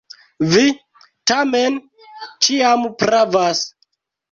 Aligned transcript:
Vi, 0.53 0.63
tamen, 1.33 1.77
ĉiam 2.47 2.89
pravas. 3.05 3.65